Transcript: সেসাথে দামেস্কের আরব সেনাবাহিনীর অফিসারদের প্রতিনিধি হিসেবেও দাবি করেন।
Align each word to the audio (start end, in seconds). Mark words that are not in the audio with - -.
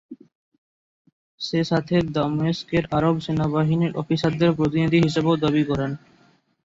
সেসাথে 1.41 1.95
দামেস্কের 2.15 2.83
আরব 2.97 3.15
সেনাবাহিনীর 3.25 3.97
অফিসারদের 4.01 4.51
প্রতিনিধি 4.57 4.99
হিসেবেও 5.01 5.41
দাবি 5.43 5.63
করেন। 5.69 5.91